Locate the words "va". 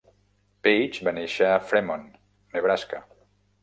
1.09-1.13